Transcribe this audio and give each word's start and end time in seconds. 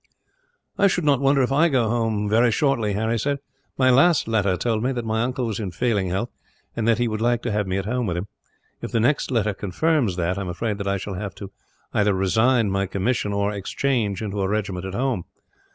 "I 0.79 0.87
should 0.87 1.03
not 1.03 1.21
wonder 1.21 1.43
if 1.43 1.51
I 1.51 1.69
go 1.69 1.87
home, 1.87 2.27
very 2.27 2.49
shortly," 2.51 2.93
Harry 2.93 3.19
said. 3.19 3.37
"My 3.77 3.91
last 3.91 4.27
letter 4.27 4.57
told 4.57 4.81
me 4.81 4.91
that 4.93 5.05
my 5.05 5.21
uncle 5.21 5.45
was 5.45 5.59
in 5.59 5.69
failing 5.69 6.09
health, 6.09 6.31
and 6.75 6.87
that 6.87 6.97
he 6.97 7.07
would 7.07 7.21
like 7.21 7.43
to 7.43 7.51
have 7.51 7.67
me 7.67 7.77
at 7.77 7.85
home 7.85 8.07
with 8.07 8.17
him. 8.17 8.25
If 8.81 8.91
the 8.91 8.99
next 8.99 9.29
letter 9.29 9.53
confirms 9.53 10.15
that, 10.15 10.39
I 10.39 10.41
am 10.41 10.49
afraid 10.49 10.81
I 10.87 10.97
shall 10.97 11.13
have 11.13 11.35
either 11.93 12.09
to 12.13 12.17
resign 12.17 12.71
my 12.71 12.87
commission, 12.87 13.31
or 13.31 13.53
exchange 13.53 14.23
into 14.23 14.41
a 14.41 14.47
regiment 14.49 14.87
at 14.87 14.95
home. 14.95 15.25